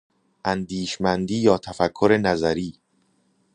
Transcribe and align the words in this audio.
اندیشمندی 0.45 1.37
یا 1.37 1.57
تفکر 1.57 2.19
نظری 2.21 2.79